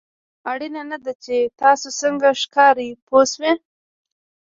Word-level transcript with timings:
اړینه 0.51 0.81
نه 0.91 0.97
ده 1.03 1.13
چې 1.23 1.35
تاسو 1.61 1.87
څنګه 2.01 2.27
ښکارئ 2.41 2.89
پوه 3.05 3.23
شوې!. 3.33 3.53